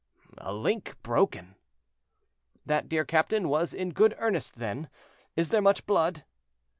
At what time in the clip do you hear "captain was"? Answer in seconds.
3.05-3.71